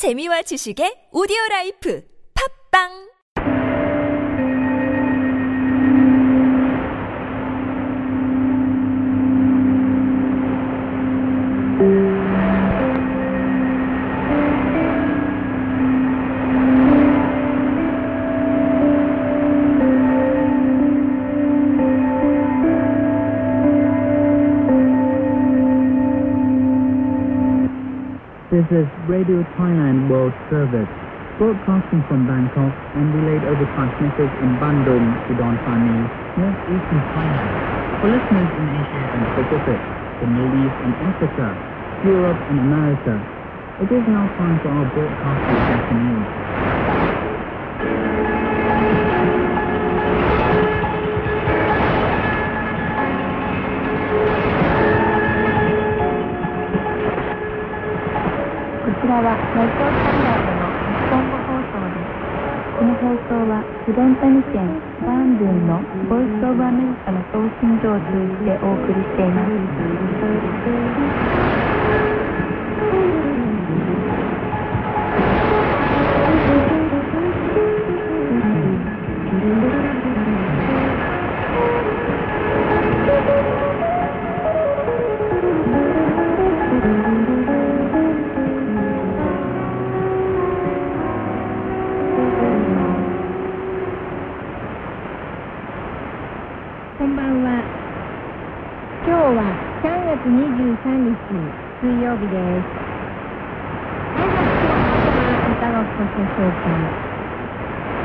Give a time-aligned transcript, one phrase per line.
[0.00, 2.00] 재미와 지식의 오디오 라이프.
[2.32, 3.09] 팝빵
[28.50, 30.90] This is Radio Thailand World Service,
[31.38, 37.62] broadcasting from Bangkok and relayed over transmitters in Bandung, Udon Thani, northeastern Thailand.
[38.02, 39.78] For listeners in Asia and Pacific,
[40.20, 41.62] the Middle East and Africa,
[42.02, 43.22] Europe and America,
[43.78, 46.26] it is now time for our broadcast in Japanese.
[59.10, 62.10] らはラジオスタンダードの日本語放送です。
[62.78, 69.52] この放送はフロンタニ県バーンドゥンのボイスオブアメリカの送信所を通じてお送りしています。
[101.80, 102.76] 水曜日です。
[104.14, 104.36] はい、
[105.28, 106.94] 今日いかがごしでしょうか。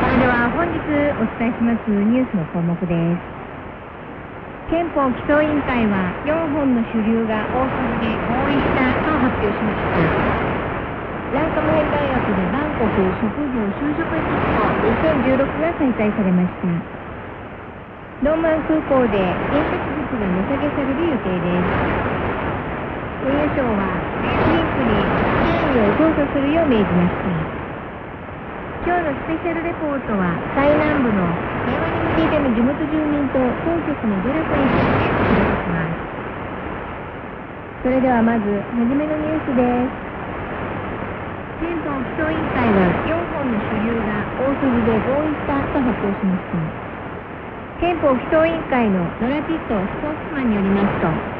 [0.00, 0.78] それでは本日
[1.18, 3.24] お伝えしますニュースの項目です。
[4.68, 10.00] 憲法基礎委員会は4本の主流が大筋で合意したと発表しました。
[11.30, 16.68] ランカムヘン大学でバンコク職業就職エキスポ2016が開催されました。
[18.22, 21.74] ローマン空港で建設物が値下げされる予定です。
[23.18, 23.98] 運輸省は
[24.46, 24.94] リンクに
[25.50, 27.58] 経緯を調査するよう命じました。
[28.86, 31.26] 今日のスペシャルレポートは最南部の
[31.66, 35.98] 平和に向けての地元住民と当局の努力についてお伝えします。
[37.82, 39.98] それではまず初めのニュースです。
[41.58, 46.70] 憲法基礎委員会は4本の主流が大筋で合意したと発表しました。
[47.82, 51.37] 憲法基礎委員会のノラティットスポーツマンによりますと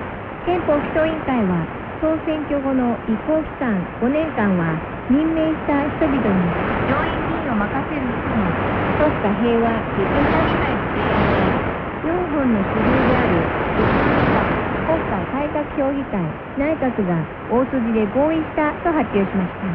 [0.49, 1.69] 憲法基礎委員会は
[2.01, 4.81] 総選挙後の移行期間5年間は
[5.13, 6.57] 任命した人々に
[6.89, 8.57] 上院議員を任せる人の
[8.97, 11.53] 国家平和秩序者議会として
[12.01, 13.45] 4本の主流である
[13.77, 19.69] 国家改革評議会内閣が大筋で合意したと発表しました。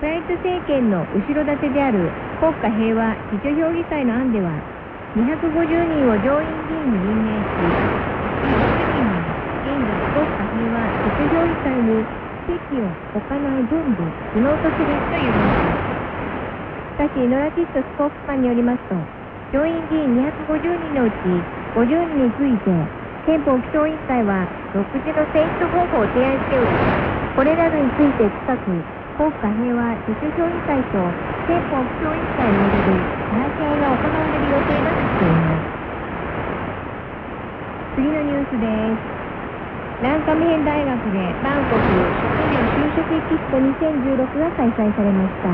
[0.00, 2.10] プライト政権の後ろ盾である
[2.42, 4.58] 国家平和秩序評議会の案では
[5.14, 7.78] 250人を上院議員に任命し、
[8.24, 9.13] 150人は
[10.64, 12.08] 国家平和秩序評議会に
[12.46, 15.80] 席を置かない分で不能とするというものです。
[16.92, 19.08] しかし、ノラティットスポークマンによりますと、
[19.52, 22.70] 上院議員250人のうち50人について、
[23.26, 26.88] 憲法基礎委員会は独自の選出方法を提案しており、
[27.34, 31.16] これらについて近く、国家平和秩序評議会と
[31.46, 35.66] 憲法基礎委員会による話し合いが行われる予定だとしています。
[37.96, 39.23] 次のニュースです。
[40.04, 45.48] ランカムヘン大学でバンコク職業就職エキスポ2016が開催されました。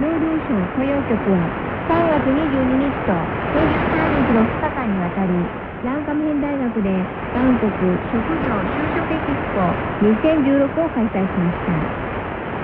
[0.00, 1.44] 労働省雇用局は
[1.92, 3.12] 3月22日と
[3.52, 5.44] 23日の2日間にわたり
[5.84, 6.88] ランカムヘン大学で
[7.36, 9.60] バンコク職業就職エキスポ
[10.00, 11.84] 2016を開催しました。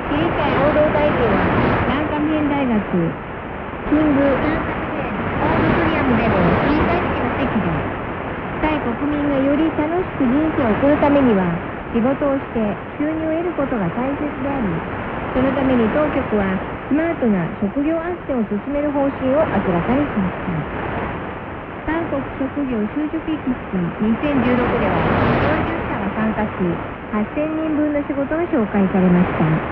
[0.09, 3.21] キリカイ労働大臣はランカムヘン大学
[3.85, 4.41] キング
[5.41, 7.69] オーディトリアムでの開会式の席で
[8.61, 9.37] タイ国民が
[9.77, 14.83] 楽しく人生を送るためには仕事をして収入を得ることが大切であり
[15.35, 20.53] そのために当局はスマートな職業斡旋を進める方針を明らかにしました。
[21.85, 26.81] 韓国職業就職エキスポ2016では40社が参加し
[27.13, 29.63] 8000人分の仕事が紹介されました。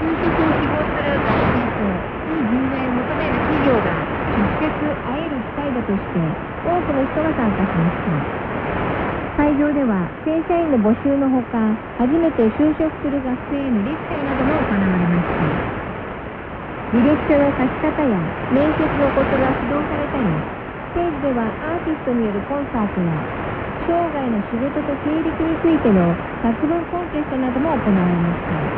[0.00, 4.70] 就職を希望する学生といい人材を求める企業が直接
[5.02, 8.28] 会える機会だとして多くの人が参加しました。
[9.56, 11.56] 会場では正社員の募集のほか
[11.96, 15.48] 初めて就職する学生へのレクチャーなども行われました。
[16.92, 18.20] 履歴書の書き方や
[18.52, 20.28] 面接のコツが指導されたり
[20.92, 23.16] ステージではアーティストによるコンサートや
[23.88, 28.76] 生涯の仕事と経歴についての作文コンテストなども行われました。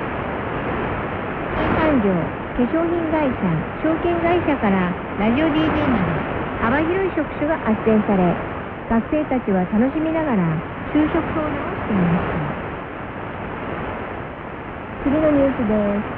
[2.03, 2.13] 業、
[2.55, 6.23] 化粧品会社、証券会社からラジオ DJ まで
[6.63, 8.58] 幅広い職種が斡旋され、
[8.89, 10.65] 学生たちは楽しみながら
[10.95, 12.57] 就職相談をしていました。
[15.05, 16.09] 次のニュースです。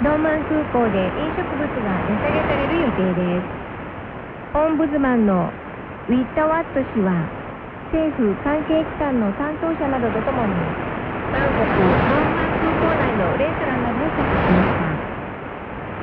[0.00, 3.48] ドーマン空港で飲食物が値下げされる予定です。
[4.54, 5.54] オンブズマンの
[6.08, 7.32] ウィッタワット氏は
[7.92, 10.78] 政府関係機関の担当者などとともに
[11.30, 15.04] バンコク・ドーマン空港内のレストランなどを視察しました。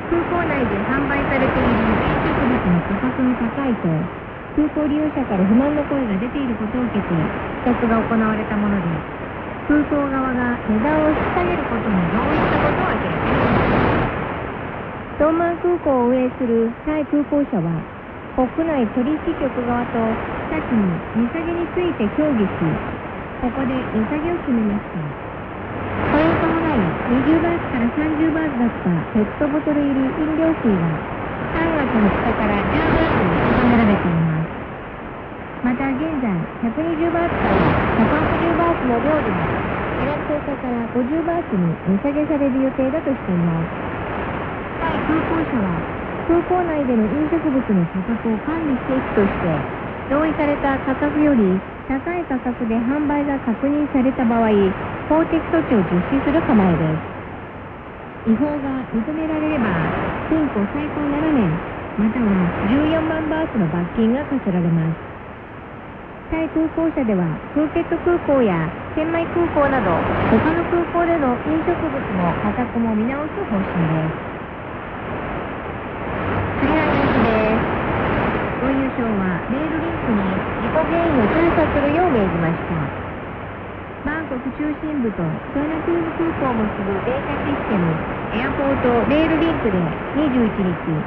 [0.06, 4.10] 空港内で販売されている飲食物の価格が高いと
[4.56, 7.14] 空港利用者から不満の声が出ていることを受けて
[7.64, 9.06] 視察が行われたもので
[9.64, 13.92] 空港側が値段を引き下げることに同意したことを明らかにしました
[15.18, 17.86] ドーマン空港を運営するタイ空港社は
[18.34, 20.18] 国内取引局側と
[20.50, 22.82] 先に値下げについて協議し
[23.40, 25.00] ここで値下げを決めました。
[26.10, 31.02] これに伴い20バーツから30バーツだったペットボトル入り飲料水が
[31.54, 34.23] 3月2日から10バーツに定められています。
[35.64, 39.58] また現在120バーツから180バーツの料理が
[39.98, 43.72] 4月10日から50バーツに値下げされる予定だとしています。
[45.06, 45.86] 空港社は
[46.26, 49.68] 空港内での飲食物の価格を管理していくとして
[50.08, 54.50] 同意された価格より高い価格で販売が確認された場合
[55.08, 58.30] 法的措置を実施する構えです。
[58.30, 59.94] 違法が認められれば
[60.28, 61.62] 禁錮最高7年
[61.96, 65.03] または14万バーツの罰金が課せられます。
[66.30, 69.90] タイ空港社ではプーケット空港やチェンマイ空港など
[70.30, 74.16] 他の空港での飲食物の価格も見直す方針です。
[76.60, 77.70] 次のニュースです。
[78.60, 82.92] 運輸省はレールリンクに事故原因を調査するよう命じました。
[84.04, 85.22] バンコク中心部と
[85.52, 89.78] クアラトゥーム空港を結ぶデータシステムエアポートレールリンクで
[90.14, 91.06] 21日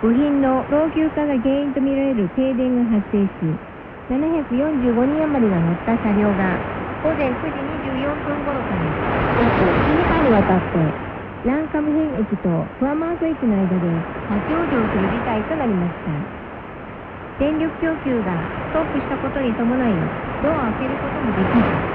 [0.00, 3.62] 部品の老朽化が原因とみられる停電が発生し
[4.08, 6.56] 745人余りが乗った車両が
[7.04, 8.96] 午前9時24分頃から
[9.36, 10.80] 約1時間にわたって
[11.44, 12.48] ランカムヘン駅と
[12.80, 13.84] フアマート駅の間で
[14.32, 16.38] 立ち往生する事態となりました。
[17.38, 18.32] 電力供給が
[18.72, 20.10] ストップしたことに伴い
[20.42, 21.86] ドアを開けることもできず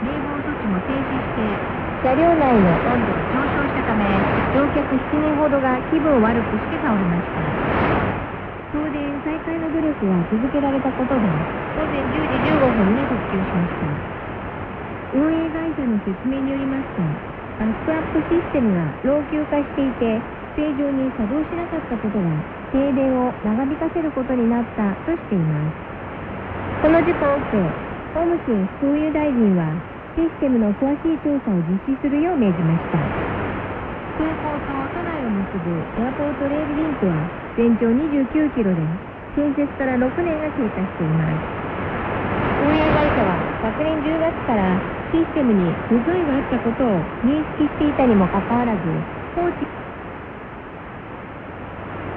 [0.00, 1.62] 冷房措置も停止して
[2.02, 4.04] 車両内の温度が上昇したため
[4.56, 7.60] 乗客7人ほどが気分を悪くして倒れました。
[8.72, 15.20] 送電再開の努力が続けられたことで午前10時15分に復旧しました。
[15.20, 17.04] 運営会社の説明によりますと
[17.60, 20.16] バックアップシステムが老朽化していて
[20.56, 22.24] 正常に作動しなかったことが
[22.72, 25.76] 停電を長引かせることになったとしています。
[26.80, 27.60] この事故を受け
[28.16, 29.76] オムシン副運輸大臣は
[30.16, 32.96] システムの詳しい調査を実施するよう命じました。
[34.16, 37.28] 空港と都内を結ぶエアポートレールリンクは
[37.60, 41.46] 全長29キロで建設から6年が経過しています。
[42.58, 44.82] 運営会社は昨年10月から
[45.14, 48.82] システムに不具合があったことを認識していたにもかかわらず
[49.38, 49.54] 放置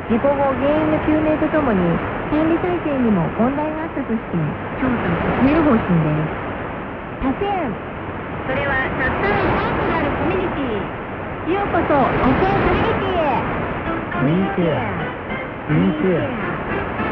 [0.09, 2.01] 事故後原因の究明とともに
[2.31, 4.37] 管理体制にも問題があったとして
[4.81, 6.41] 調査を進める方針です。
[7.21, 7.77] アセアン
[8.49, 11.53] それはたくさんのパートナルコミュニティ。
[11.53, 13.53] ようこそアセアンコミュニティへ。
[14.11, 15.11] コミュニティへ。
[15.67, 16.50] コミ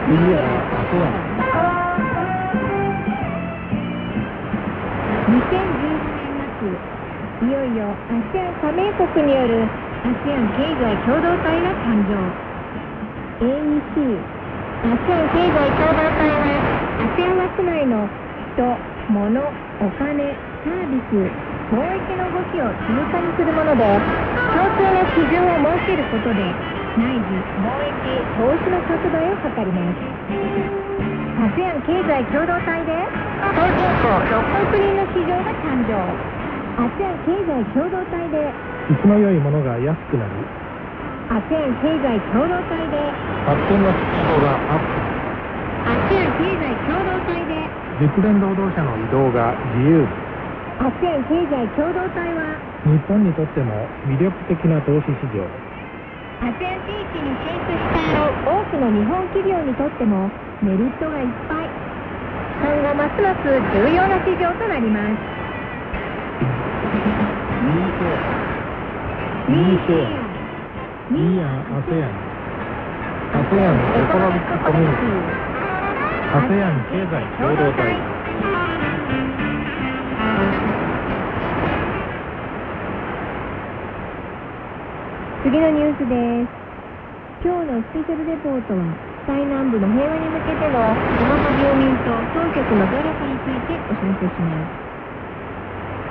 [0.10, 1.30] ュニティへ次はアセアン
[5.30, 6.82] 2017年末
[7.48, 9.72] いよいよ ASEAN 加盟国による
[10.04, 12.36] ASEAN 経済共同体が誕生
[13.44, 14.26] AEC
[14.84, 16.66] ASEAN 経済共同体は
[16.98, 18.12] ASEAN 枠内の
[18.58, 21.34] 人、物、お金、サービス、
[21.72, 23.84] 貿易の動きを通過にするもので
[24.54, 26.58] 共通の基準を設けることで
[27.00, 31.00] 内需、貿易、投資の拡大を図ります。
[31.40, 32.92] ASEAN 経済共同体で
[33.56, 35.96] 東京港6億人の市場が誕生
[36.76, 38.52] ASEAN 経済共同体で。
[38.92, 40.32] 質の良いものが安くなり
[41.32, 43.00] ASEAN 経済共同体で。
[43.48, 45.00] 発展のスピードがアッ
[45.88, 47.64] ASEAN 経済共同体で。
[48.00, 50.04] プ熟練労働者の移動が自由。
[50.84, 52.60] ASEAN 経済共同体は。
[52.84, 55.48] 日本にとっても魅力的な投資市場
[56.40, 56.64] ASEAN 地域
[57.20, 58.00] に進出した
[58.48, 60.32] 多くの日本企業にとっても
[60.64, 61.70] メリットがいっぱい。
[62.64, 65.16] 今後ますます重要な市場となります。
[67.60, 67.66] We
[69.88, 70.16] share
[71.12, 72.16] We are ASEAN
[73.36, 75.08] ASEAN エコノミックコミュニティ。
[76.32, 78.00] ASEAN 経済共同体
[85.42, 86.52] 次のニュースです。
[87.40, 94.72] 今日のスペシャルレポートは、最南部の平和に向けての地元住民と当局の努力についてお知らせします。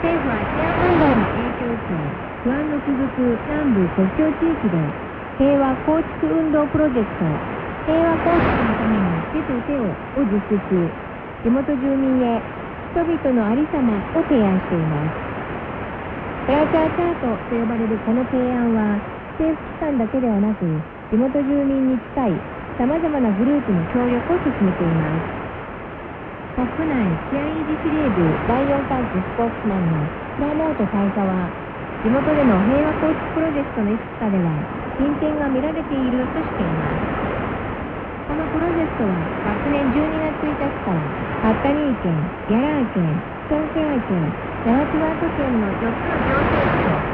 [0.01, 1.95] 政府は治安問題の影響を受け、
[2.43, 4.97] 不安の続く南部国境地域で、
[5.37, 7.43] 平和構築運動プロジェクト、
[7.85, 10.97] 平和構築のために手と手をを実施し、
[11.45, 12.49] 地元住民へ
[12.97, 15.15] 人々のありさまを提案しています。
[16.47, 19.03] プラチャーチャートと呼ばれるこの提案は、
[19.38, 22.45] 政府機関だけではなく、地元住民に近い
[22.78, 25.26] 様々なグループの協力を進めています。
[26.57, 31.54] 国内治安維持司令部第4管区スポーツマンのプラモート大佐は、
[32.02, 34.68] 地元での平和構築プロジェクトのいくつかでは、
[34.99, 37.04] 進展が見られているとしています。
[38.26, 47.07] このプロジェクトは、昨年12月1日から、ハッタニー県、ギャラー県、ソンケア県、ナラティワート県の4つの行政区と、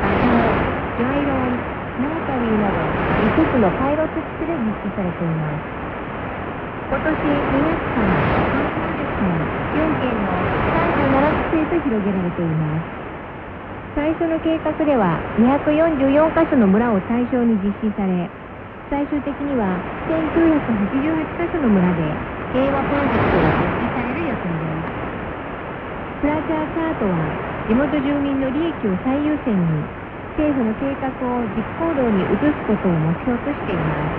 [0.00, 0.62] バジャオ、
[1.00, 1.56] ジョアイロン、
[2.04, 5.64] ナータリーなど5つのパイロット地区で実施されています。
[6.92, 9.40] 今年2月からこのプロジェクトは
[9.80, 10.44] 4県の
[10.76, 12.92] 37区へと広げられています。
[13.96, 18.28] 最初の計画では244カ所の村を対象に実施され、
[18.92, 22.04] 最終的には1988カ所の村で
[22.52, 24.92] 平和プロジェクトが実施される予定です。
[26.20, 29.88] プラチャーチャートは地元住民の利益を最優先に
[30.36, 34.14] 政府の計画を実行動に移すことを目標としています。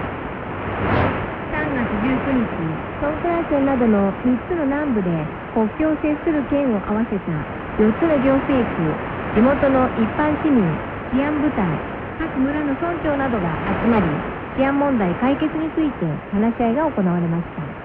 [1.52, 7.48] 3月19日、ソンクラ県などの3つの南部で国境を接する県を合わせた
[7.80, 9.00] 4つの行政区、
[9.36, 10.80] 地元の一般市民、
[11.12, 11.84] 治安部隊、
[12.18, 14.26] 各村の村長などが集まり、
[14.58, 17.76] 治安問題解決について話し合いが行われました。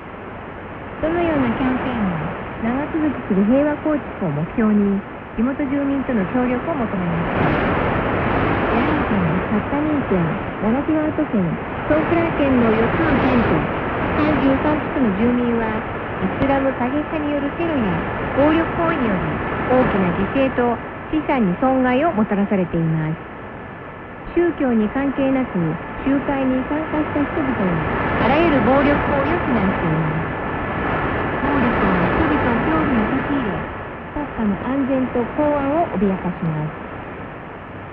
[1.02, 5.02] どのようなキャンペーンも長続きする平和構築を目標に、
[5.37, 7.61] 地元住民との協力を求めました。
[8.76, 10.21] ヤラー県、サッタニー県、
[10.61, 11.49] ナラティワート県、
[11.88, 13.56] ソンクラー県の4つの県と
[14.21, 15.80] 33地区の住民は、
[16.21, 18.04] イスラム過激派によるテロや
[18.37, 20.76] 暴力行為により大きな犠牲と
[21.11, 23.16] 資産に損害をもたらされています。
[24.37, 30.28] 宗教に関係なく集会に参加した人々はあらゆる暴力行為を非難しています。
[31.40, 33.64] 暴力は人々を恐怖に陥れ、
[34.12, 36.86] 国家の安全と公安を脅かします。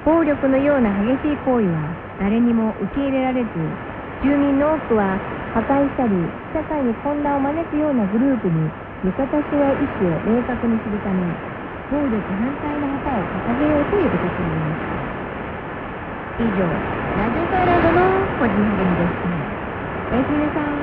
[0.06, 3.80] 暴力のような激しい行為は誰にも受け入れられず、
[4.22, 11.38] 住民の多くは破壊したり、社会に混乱を招くようなグループに味方しない意思を明確にするため、
[11.90, 14.82] 暴力反対の旗を掲げようと呼びかけています。
[16.38, 19.30] 以上、ラジオカーラドの個人励みでした。
[20.10, 20.62] おやすみなさ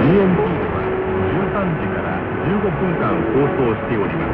[0.00, 0.88] GMT では
[1.28, 4.32] 13時から15分間放送しております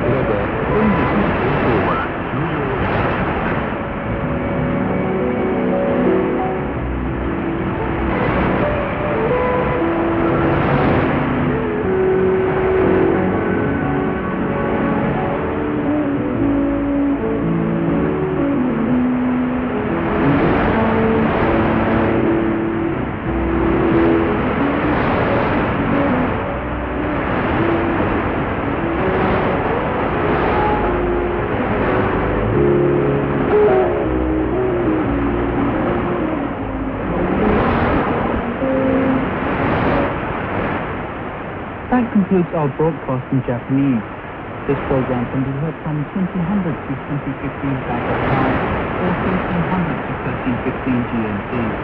[0.00, 3.23] これで本日の放送は終了いたします
[42.34, 44.04] 「concludes our broadcast in Japanese.
[44.66, 48.60] This program can be heard from 2000 to 2015 Bangkok time
[48.98, 51.78] or 1300 to 1315 GMT.